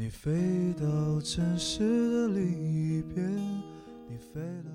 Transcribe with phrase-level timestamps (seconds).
[0.00, 3.26] 你飞到城市的另一边，
[4.08, 4.70] 你飞了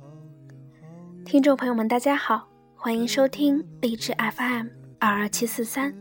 [0.00, 0.06] 好
[0.48, 1.24] 远好远。
[1.26, 5.94] 听众朋友们，大家好，欢迎收听励志 FM 二二七四三，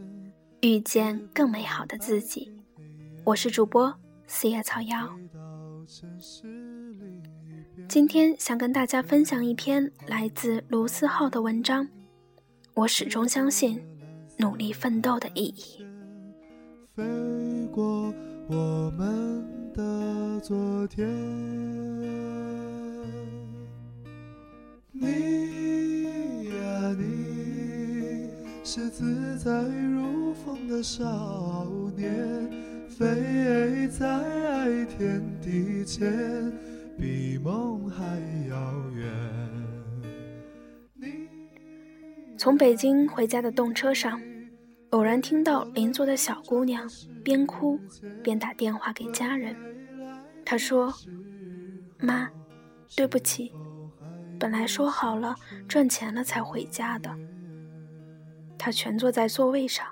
[0.62, 2.54] 遇见更美好的自己。
[3.26, 3.94] 我是主播
[4.28, 5.10] 四叶草瑶。
[7.90, 11.86] 今天想跟大家分享一篇来自卢思浩的文章。
[12.76, 13.84] 我始终相信
[14.38, 15.86] 努力奋斗的意义。
[16.96, 17.04] 飞
[17.70, 18.14] 过
[18.48, 21.08] 我们的昨天，
[24.92, 28.30] 你呀你，
[28.64, 32.50] 是自在如风的少年，
[32.90, 36.52] 飞在天地间，
[36.98, 38.04] 比梦还
[38.50, 39.08] 遥远。
[40.96, 41.30] 你
[42.38, 44.20] 从北京回家的动车上，
[44.94, 46.88] 偶然听到邻座的小姑娘
[47.24, 47.80] 边哭
[48.24, 49.56] 边打电话给家人。
[50.46, 50.94] 她说
[51.98, 52.30] ：“妈，
[52.96, 53.52] 对不起，
[54.40, 55.36] 本来说好了
[55.68, 57.10] 赚钱了才回家的。”
[58.56, 59.88] 她蜷坐在座位上，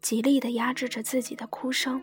[0.00, 2.02] 极力的压制着自己的哭声。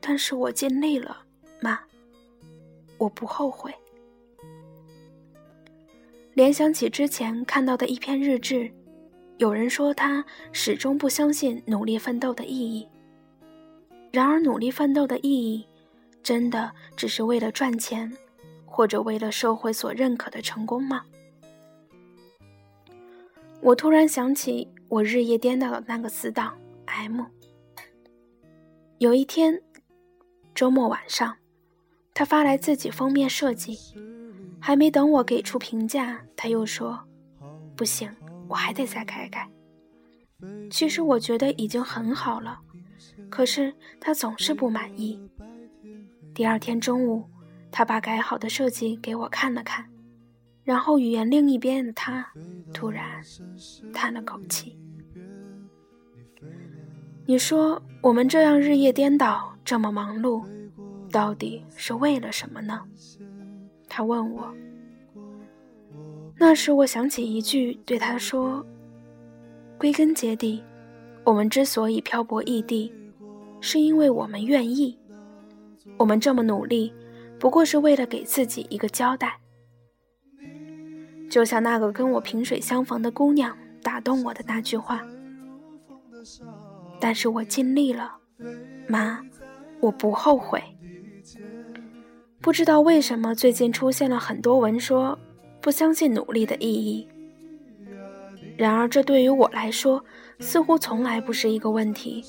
[0.00, 1.16] 但是我尽力了，
[1.60, 1.78] 妈，
[2.98, 3.72] 我不后悔。
[6.32, 8.68] 联想起之前看到的一篇日志，
[9.38, 12.88] 有人说他始终不相信努力奋斗的意义。
[14.12, 15.66] 然而，努力奋斗的意义，
[16.22, 18.12] 真的只是为了赚钱，
[18.64, 21.04] 或者为了社会所认可的成功吗？
[23.60, 26.56] 我突然想起我日夜颠倒的那个死党
[26.86, 27.22] M。
[28.98, 29.60] 有一天，
[30.54, 31.36] 周末晚上，
[32.14, 33.76] 他发来自己封面设计。
[34.60, 36.98] 还没等我给出评价，他又说
[37.76, 38.10] ：“不行，
[38.48, 39.48] 我还得再改改。”
[40.70, 42.60] 其实我觉得已经很好了，
[43.30, 45.18] 可是他总是不满意。
[46.34, 47.24] 第二天中午，
[47.70, 49.88] 他把改好的设计给我看了看，
[50.64, 52.28] 然后语言另一边的他
[52.72, 53.22] 突然
[53.92, 54.78] 叹了口气
[57.24, 60.44] ：“你说我们这样日夜颠倒，这么忙碌，
[61.10, 62.82] 到底是为了什么呢？”
[63.88, 64.52] 他问我，
[66.36, 68.64] 那时我想起一句，对他说
[69.78, 70.62] ：“归根结底，
[71.24, 72.92] 我们之所以漂泊异地，
[73.60, 74.98] 是因为我们愿意。
[75.96, 76.92] 我们这么努力，
[77.38, 79.38] 不过是为了给自己一个交代。”
[81.30, 85.04] 就像那个跟我萍水相逢的姑娘打动我的那句话。
[87.00, 88.16] 但是我尽力了，
[88.88, 89.20] 妈，
[89.80, 90.62] 我不后悔。
[92.40, 95.18] 不知道为什么最近出现了很多文说
[95.64, 97.08] 不相信努力的意义。
[98.54, 100.04] 然而这对于我来说
[100.38, 102.22] 似乎从来不是一个问题。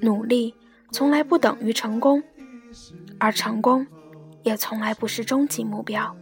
[0.00, 0.52] 努力
[0.90, 2.20] 从来不等于成功，
[3.20, 3.86] 而成功
[4.42, 6.12] 也从来不是终极目标。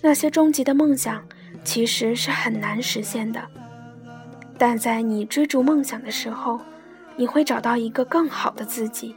[0.00, 1.22] 那些终极的梦想
[1.62, 3.46] 其实是很难实现的，
[4.56, 6.58] 但在你追逐梦想的时候，
[7.16, 9.14] 你会找到一个更好的自己，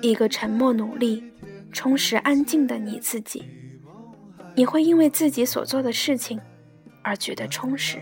[0.00, 1.22] 一个沉默努力。
[1.70, 3.42] 充实安静的你自己，
[4.56, 6.40] 你会因为自己所做的事情
[7.02, 7.98] 而觉得充实。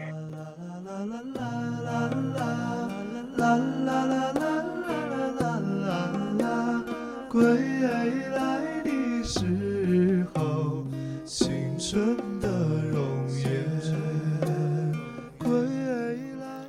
[7.28, 8.04] 归来
[8.84, 10.84] 的时候，
[11.24, 12.48] 青春的
[12.90, 13.48] 容颜。
[15.38, 15.50] 归
[16.38, 16.68] 来。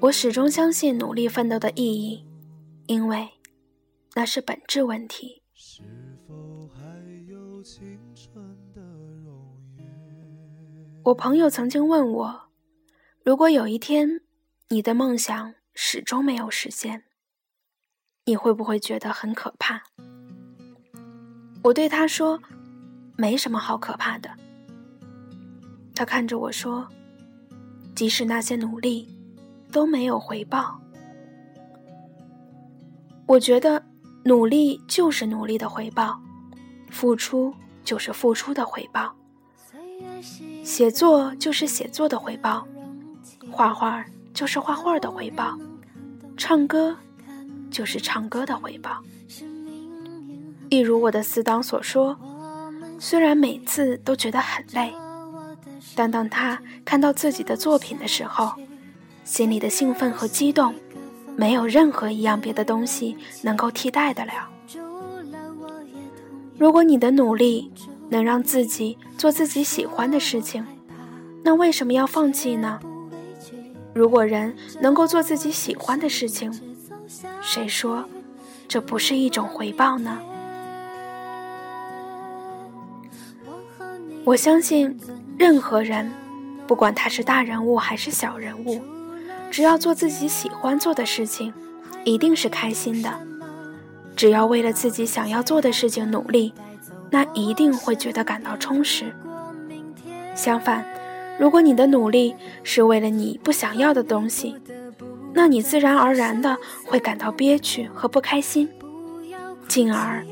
[0.00, 2.26] 我始终相信努力奋斗的意义，
[2.86, 3.28] 因为
[4.14, 5.39] 那是本质问题。
[11.10, 12.40] 我朋友曾经问我
[13.24, 14.20] ：“如果有一天
[14.68, 17.02] 你的梦想始终没有实现，
[18.26, 19.82] 你会不会觉得很可怕？”
[21.64, 22.40] 我对他说
[23.18, 24.30] ：“没什么好可怕的。”
[25.96, 26.88] 他看着我说
[27.96, 29.08] ：“即使那些努力
[29.72, 30.80] 都没有回报，
[33.26, 33.84] 我觉得
[34.24, 36.22] 努力就是努力的回报，
[36.88, 37.52] 付出
[37.82, 39.12] 就是付出的回报。”
[40.62, 42.66] 写作就是写作的回报，
[43.50, 45.58] 画画就是画画的回报，
[46.36, 46.96] 唱歌
[47.70, 49.02] 就是唱歌的回报。
[50.68, 52.16] 一如我的死党所说，
[52.98, 54.92] 虽然每次都觉得很累，
[55.96, 58.52] 但当他看到自己的作品的时候，
[59.24, 60.74] 心里的兴奋和激动，
[61.34, 64.48] 没有任何一样别的东西能够替代得了。
[66.56, 67.72] 如果你的努力
[68.10, 70.66] 能让自己做自己喜欢的事情，
[71.42, 72.78] 那为什么要放弃呢？
[73.94, 76.52] 如果人能够做自己喜欢的事情，
[77.40, 78.04] 谁说
[78.68, 80.18] 这不是一种回报呢？
[84.24, 84.98] 我相信，
[85.38, 86.12] 任何人，
[86.66, 88.80] 不管他是大人物还是小人物，
[89.50, 91.52] 只要做自己喜欢做的事情，
[92.04, 93.10] 一定是开心的。
[94.14, 96.52] 只要为了自己想要做的事情努力，
[97.10, 99.12] 那一定会觉得感到充实。
[100.34, 100.84] 相反，
[101.38, 104.56] 如果你的努力是为了你不想要的东西，
[105.34, 108.68] 那你自然而然的会感到憋屈和不开心，
[109.68, 110.24] 进而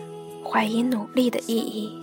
[0.45, 2.01] 怀疑努力的意义。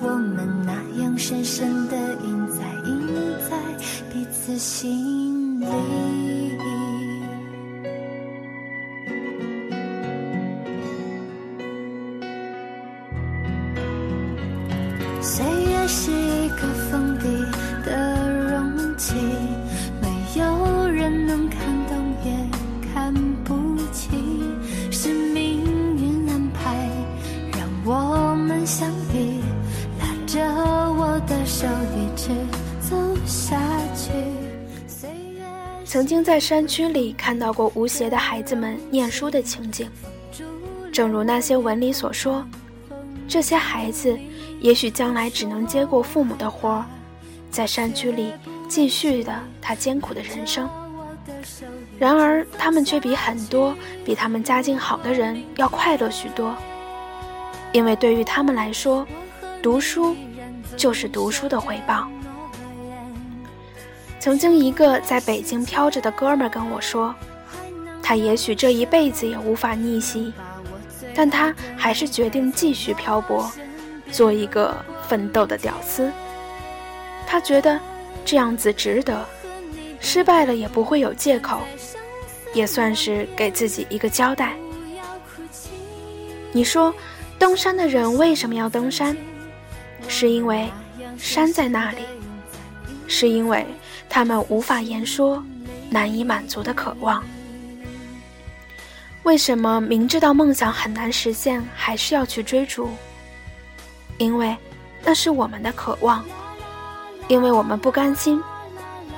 [0.00, 3.08] 我们那样深深的印在印
[3.48, 3.56] 在
[4.12, 6.35] 彼此心里。
[16.56, 17.26] 个封闭
[17.84, 19.14] 的容器，
[20.00, 22.32] 没有人能看懂也
[22.92, 23.12] 看
[23.44, 24.10] 不清，
[24.90, 25.62] 是命
[25.96, 26.88] 运安排
[27.52, 29.40] 让我们相遇。
[29.98, 30.40] 拉着
[30.94, 32.30] 我的手一直
[32.80, 33.60] 走下
[33.94, 34.10] 去。
[35.84, 39.88] 曾经在山区里看到过无邪的孩子们念书的情景，
[40.92, 42.44] 正如那些文里所说，
[43.28, 44.18] 这些孩子
[44.60, 46.84] 也许将来只能接过父母的活儿，
[47.50, 48.32] 在山区里
[48.68, 50.68] 继续的他艰苦的人生。
[51.98, 56.54] 然而，他们却比很多比他们家境好的人要快乐许多，
[57.72, 59.06] 因为对于他们来说，
[59.62, 60.16] 读书。
[60.76, 62.06] 就是读书的回报。
[64.20, 67.14] 曾经一个在北京飘着的哥们跟我说，
[68.02, 70.34] 他也许这一辈子也无法逆袭，
[71.14, 73.50] 但他还是决定继续漂泊，
[74.10, 74.76] 做一个
[75.08, 76.10] 奋斗的屌丝。
[77.26, 77.78] 他觉得
[78.24, 79.26] 这样子值得，
[80.00, 81.60] 失败了也不会有借口，
[82.54, 84.54] 也算是给自己一个交代。
[86.52, 86.94] 你说，
[87.38, 89.16] 登山的人为什么要登山？
[90.08, 90.68] 是因为
[91.18, 92.02] 山在那里，
[93.08, 93.66] 是因为
[94.08, 95.42] 他们无法言说、
[95.90, 97.22] 难以满足的渴望。
[99.24, 102.88] 为什么明知道梦想很难实现，还是要去追逐？
[104.18, 104.56] 因为
[105.04, 106.24] 那是我们的渴望，
[107.28, 108.42] 因为我们不甘心，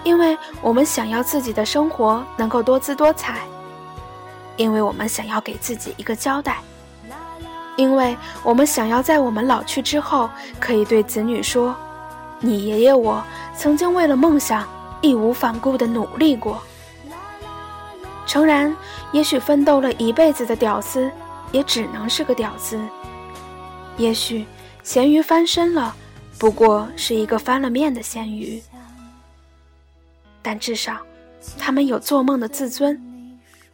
[0.05, 3.41] 因为我们想要自己的生活能够多姿多彩，
[4.57, 6.59] 因为我们想要给自己一个交代。
[7.77, 10.29] 因为我们想要在我们老去之后，
[10.59, 11.73] 可以对子女说
[12.41, 13.23] ：“你爷爷我
[13.57, 14.67] 曾经为了梦想
[15.01, 16.61] 义无反顾地努力过。”
[18.27, 18.77] 诚然，
[19.13, 21.09] 也许奋斗了一辈子的屌丝，
[21.53, 22.77] 也只能是个屌丝；
[23.97, 24.45] 也许
[24.89, 25.95] 咸鱼翻身了，
[26.39, 28.59] 不过是一个翻了面的咸鱼。
[30.41, 31.07] 但至少，
[31.59, 32.99] 他们有做梦的自尊，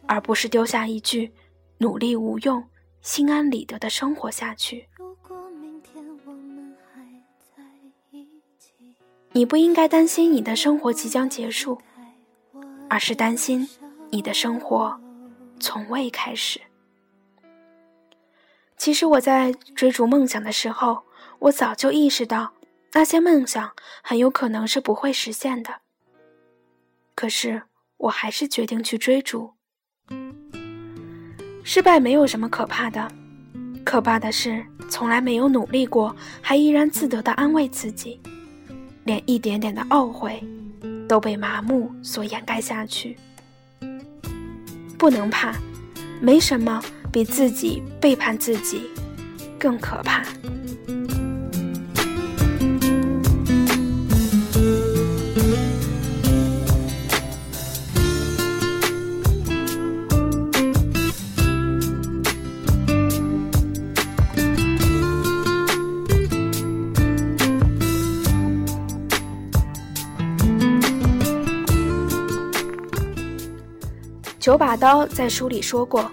[0.07, 1.31] 而不是丢下一句
[1.79, 2.61] “努力无用”。
[3.01, 4.89] 心安理得的生活下去。
[9.31, 11.79] 你不应该担心你的生活即将结束，
[12.89, 13.69] 而是担心
[14.09, 14.99] 你的生活
[15.61, 16.59] 从未开始。
[18.77, 21.01] 其实我在追逐梦想的时候，
[21.39, 22.53] 我早就意识到
[22.93, 25.81] 那些梦想很有可能是不会实现的。
[27.13, 27.63] 可是
[27.97, 29.53] 我还是决定去追逐。
[31.63, 33.11] 失败没有什么可怕的，
[33.83, 38.21] 可怕的是从来没有努力过，还依然自得的安慰自己，
[39.03, 40.43] 连一点点的懊悔
[41.07, 43.17] 都被麻木所掩盖下去。
[44.97, 45.55] 不能怕，
[46.21, 48.89] 没什么比自己背叛自己
[49.59, 50.23] 更可怕。
[74.45, 76.07] 九把刀在书里说过，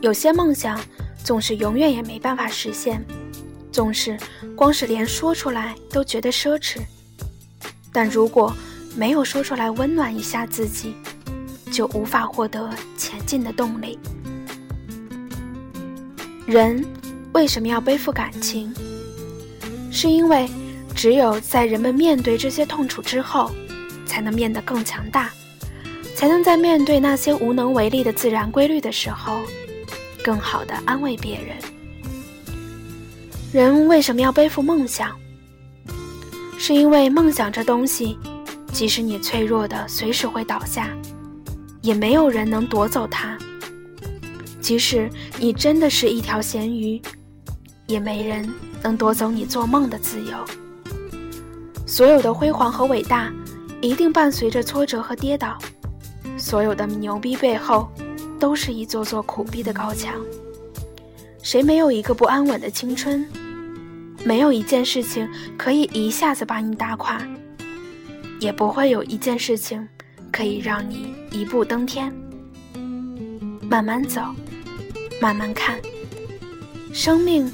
[0.00, 0.80] 有些梦想
[1.22, 3.00] 总是永远也没办法实现，
[3.70, 4.18] 总是
[4.56, 6.80] 光是连说出来都觉得奢侈。
[7.92, 8.52] 但如果
[8.96, 10.96] 没有说出来温暖一下自己，
[11.70, 14.00] 就无法获得前进的动力。
[16.48, 16.84] 人
[17.34, 18.74] 为什么要背负感情？
[19.92, 20.48] 是因为
[20.92, 23.52] 只有在人们面对这些痛楚之后，
[24.06, 25.30] 才能变得更强大，
[26.14, 29.40] 才能在面对那些无能为力的自然规律的时候，
[30.22, 31.56] 更好的安慰别人。
[33.52, 35.10] 人为什么要背负梦想？
[36.58, 38.16] 是因为梦想这东西，
[38.72, 40.88] 即使你脆弱的随时会倒下，
[41.82, 43.36] 也没有人能夺走它。
[44.60, 47.00] 即使你真的是一条咸鱼，
[47.86, 48.50] 也没人
[48.82, 50.32] 能夺走你做梦的自由。
[51.86, 53.30] 所有的辉煌和伟大，
[53.82, 55.58] 一定伴随着挫折和跌倒；
[56.36, 57.88] 所有的牛逼背后，
[58.38, 60.14] 都是一座座苦逼的高墙。
[61.42, 63.26] 谁没有一个不安稳的青春？
[64.24, 67.20] 没有一件事情可以一下子把你打垮，
[68.40, 69.86] 也不会有一件事情
[70.32, 72.12] 可以让你一步登天。
[73.68, 74.22] 慢慢走。
[75.20, 75.80] 慢慢看，
[76.92, 77.50] 生命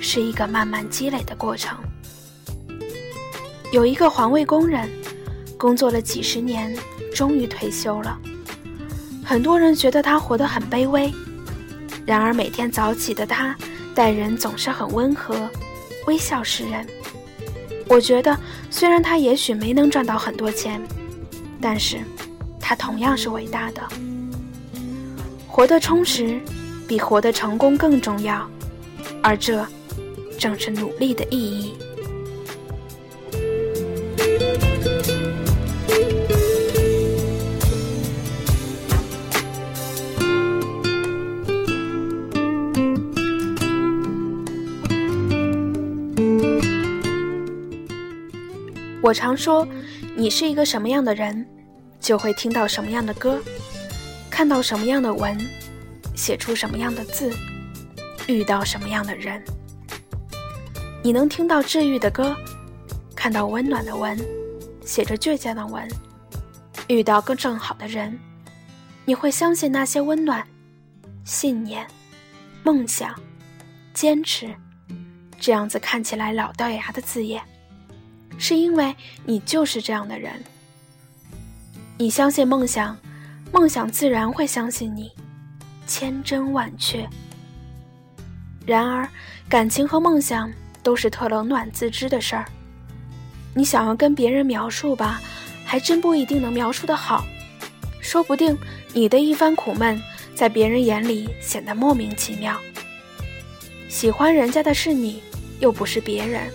[0.00, 1.78] 是一个慢慢积累的过程。
[3.72, 4.90] 有一个环卫工人，
[5.58, 6.74] 工作了几十年，
[7.14, 8.18] 终于退休了。
[9.24, 11.12] 很多人觉得他活得很卑微，
[12.04, 13.56] 然而每天早起的他，
[13.94, 15.48] 待人总是很温和，
[16.06, 16.86] 微笑示人。
[17.88, 18.38] 我觉得，
[18.70, 20.80] 虽然他也许没能赚到很多钱，
[21.60, 21.98] 但是，
[22.60, 23.82] 他同样是伟大的，
[25.46, 26.40] 活得充实。
[26.86, 28.46] 比活得成功更重要，
[29.22, 29.66] 而这
[30.38, 31.74] 正是努力的意义。
[49.04, 49.68] 我常说，
[50.16, 51.46] 你是一个什么样的人，
[52.00, 53.38] 就会听到什么样的歌，
[54.30, 55.38] 看到什么样的文。
[56.14, 57.30] 写出什么样的字，
[58.28, 59.42] 遇到什么样的人，
[61.02, 62.34] 你能听到治愈的歌，
[63.14, 64.16] 看到温暖的文，
[64.86, 65.86] 写着倔强的文，
[66.86, 68.18] 遇到更正好的人，
[69.04, 70.46] 你会相信那些温暖、
[71.24, 71.84] 信念、
[72.62, 73.12] 梦想、
[73.92, 74.54] 坚持，
[75.38, 77.42] 这样子看起来老掉牙的字眼，
[78.38, 80.32] 是因为你就是这样的人。
[81.96, 82.96] 你相信梦想，
[83.52, 85.10] 梦想自然会相信你。
[85.86, 87.08] 千真万确。
[88.66, 89.08] 然而，
[89.48, 90.50] 感情和梦想
[90.82, 92.46] 都是特冷暖自知的事儿。
[93.54, 95.20] 你想要跟别人描述吧，
[95.64, 97.24] 还真不一定能描述的好。
[98.00, 98.56] 说不定
[98.92, 100.00] 你的一番苦闷，
[100.34, 102.58] 在别人眼里显得莫名其妙。
[103.88, 105.22] 喜欢人家的是你，
[105.60, 106.50] 又不是别人。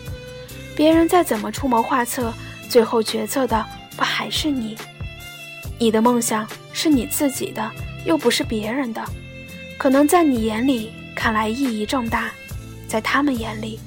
[0.79, 2.33] 别人再怎么出谋划策，
[2.69, 3.65] 最后决策的
[3.97, 4.77] 不还是你？
[5.77, 7.69] 你的梦想是你自己的。
[8.05, 9.03] 又不是别人的，
[9.77, 12.31] 可能在你眼里看来意义重大，
[12.87, 13.77] 在他们眼里，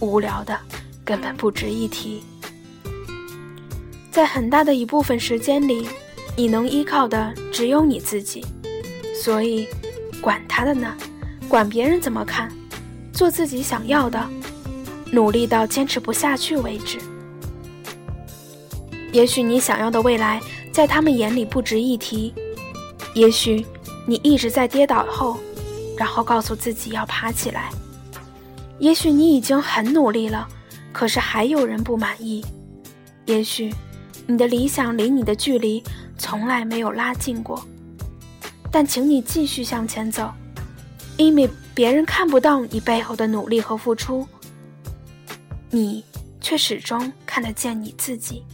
[0.00, 0.60] 无聊的
[1.02, 2.22] 根本不值一提。
[4.10, 5.88] 在很大的一部分时间里，
[6.36, 8.44] 你能依靠的只有你自己，
[9.18, 9.66] 所以，
[10.20, 10.94] 管他的呢，
[11.48, 12.52] 管别人怎么看，
[13.14, 14.22] 做自己想要的，
[15.12, 16.98] 努力到坚持不下去为止。
[19.12, 20.40] 也许你想要的未来，
[20.72, 22.34] 在他们眼里不值一提。
[23.14, 23.64] 也许
[24.06, 25.38] 你一直在跌倒后，
[25.96, 27.70] 然后告诉自己要爬起来。
[28.80, 30.48] 也许你已经很努力了，
[30.92, 32.44] 可是还有人不满意。
[33.26, 33.72] 也许
[34.26, 35.82] 你的理想离你的距离
[36.18, 37.64] 从来没有拉近过，
[38.70, 40.28] 但请你继续向前走，
[41.16, 44.26] 因为别人看不到你背后的努力和付出，
[45.74, 46.04] 你
[46.40, 48.44] 却始终看得见你自己。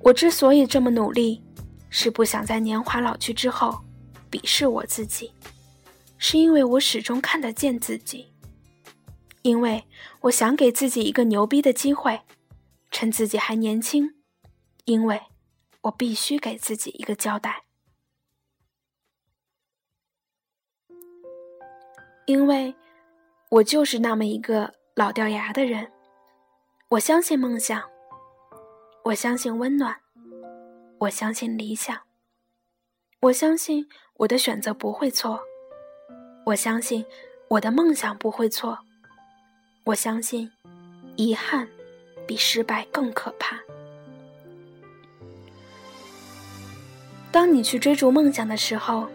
[0.00, 1.42] 我之所以这么努力。
[1.92, 3.76] 是不想在年华老去之后
[4.30, 5.32] 鄙视我自己，
[6.18, 8.32] 是因为我始终看得见自己，
[9.42, 9.84] 因为
[10.20, 12.20] 我想给自己一个牛逼的机会，
[12.92, 14.14] 趁自己还年轻，
[14.84, 15.20] 因为
[15.80, 17.64] 我必须给自己一个交代，
[22.26, 22.72] 因为
[23.48, 25.90] 我就是那么一个老掉牙的人，
[26.88, 27.82] 我相信梦想，
[29.04, 29.96] 我相信温暖。
[30.98, 31.98] 我相信理想，
[33.20, 35.40] 我相信我的选择不会错，
[36.44, 37.06] 我相信
[37.48, 38.78] 我的梦想不会错，
[39.84, 40.50] 我相信
[41.16, 41.66] 遗憾
[42.26, 43.58] 比失败更可怕。
[47.32, 49.08] 当你去追逐梦想的时候，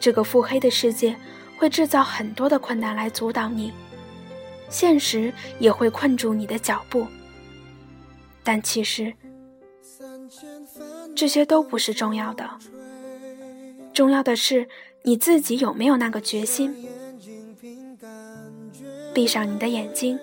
[0.00, 1.14] 这个腹黑的世界
[1.58, 3.70] 会制造很多的困难来阻挡你，
[4.68, 7.06] 现实也会困住你的脚步，
[8.42, 9.12] 但其实。
[11.14, 12.46] 这些都不是重要的，
[13.94, 14.68] 重要的是
[15.02, 16.74] 你自己有没有那个决心。
[19.14, 20.18] 闭上你的眼睛，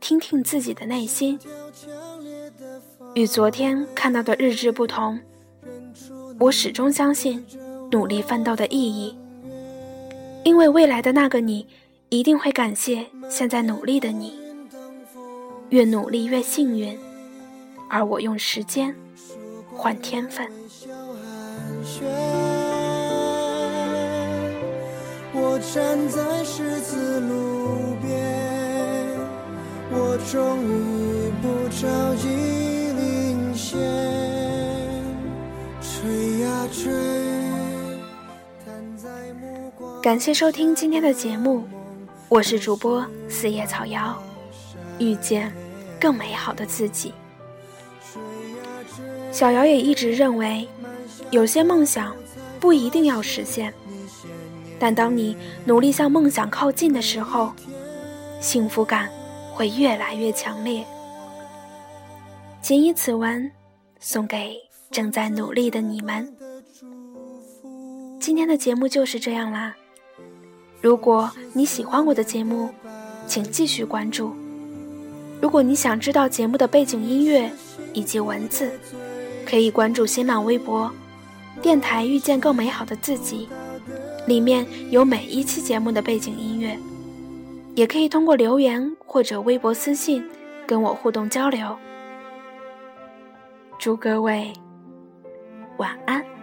[0.00, 1.38] 听听自己的内心。
[3.14, 5.20] 与昨天看到的日志不同，
[6.40, 7.44] 我始终相信
[7.90, 9.14] 努力奋斗的意义，
[10.42, 11.66] 因为未来的那个你
[12.10, 14.38] 一定会感谢现在努力的你。
[15.68, 16.98] 越努力越幸运，
[17.90, 18.94] 而我用时间
[19.70, 20.48] 换天分。
[25.34, 29.18] 我站在十字路边，
[29.90, 32.26] 我终于不着急
[32.96, 33.78] 领先，
[35.82, 36.90] 吹呀吹。
[40.02, 41.64] 感谢收听今天的节目，
[42.28, 44.22] 我是主播四叶草瑶。
[44.98, 45.50] 遇见
[45.98, 47.14] 更美好的自己。
[49.32, 50.68] 小瑶也一直认为，
[51.30, 52.14] 有些梦想
[52.60, 53.72] 不一定要实现，
[54.78, 57.52] 但当你努力向梦想靠近的时候，
[58.40, 59.08] 幸福感
[59.54, 60.84] 会越来越强烈。
[62.60, 63.50] 谨以此文
[64.00, 64.54] 送给
[64.90, 66.30] 正在努力的你们。
[68.20, 69.74] 今天的节目就是这样啦。
[70.80, 72.70] 如果你喜欢我的节目，
[73.26, 74.34] 请继续关注。
[75.40, 77.50] 如果你想知道节目的背景音乐
[77.92, 78.70] 以及文字，
[79.46, 80.90] 可以关注新浪微博
[81.60, 83.48] “电台遇见更美好的自己”，
[84.26, 86.78] 里面有每一期节目的背景音乐。
[87.74, 90.24] 也可以通过留言或者微博私信
[90.66, 91.76] 跟我互动交流。
[93.78, 94.52] 祝各位
[95.76, 96.37] 晚安。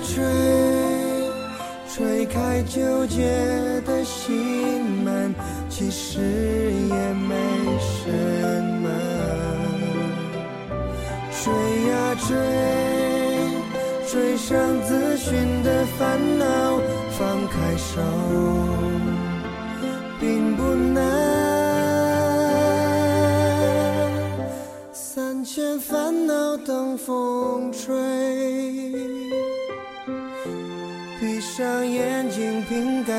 [0.00, 0.24] 吹，
[1.88, 3.22] 吹开纠结
[3.86, 5.34] 的心门，
[5.68, 6.94] 其实也
[7.28, 7.34] 没
[7.80, 8.10] 什
[8.82, 8.88] 么。
[11.44, 11.52] 追
[11.90, 11.92] 呀
[12.26, 12.36] 追，
[14.10, 16.44] 追上自寻的烦恼，
[17.18, 18.00] 放开手，
[20.18, 21.02] 并不难。
[24.92, 27.94] 三千烦恼等风吹。
[31.56, 33.14] 闭上眼睛，凭感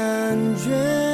[0.58, 1.05] 觉，